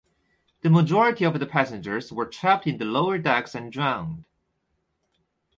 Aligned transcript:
The 0.61 0.71
majority 0.71 1.25
of 1.25 1.39
the 1.39 1.45
passengers 1.45 2.11
were 2.11 2.25
trapped 2.25 2.65
in 2.65 2.77
the 2.79 2.85
lower 2.85 3.19
decks 3.19 3.53
and 3.53 3.71
drowned. 3.71 4.25